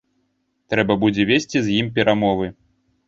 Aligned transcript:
Трэба 0.73 0.95
будзе 1.03 1.27
весці 1.33 1.57
з 1.67 1.77
ім 1.83 1.93
перамовы. 1.99 2.47